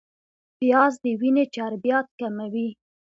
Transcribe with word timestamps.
پیاز 0.57 0.93
د 1.03 1.05
وینې 1.19 1.45
چربیات 1.55 2.07
کموي 2.19 2.69